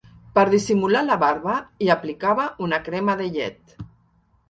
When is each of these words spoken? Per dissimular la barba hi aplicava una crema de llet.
Per 0.37 0.45
dissimular 0.53 1.03
la 1.09 1.17
barba 1.25 1.59
hi 1.87 1.91
aplicava 1.97 2.49
una 2.71 2.83
crema 2.91 3.21
de 3.25 3.33
llet. 3.39 3.81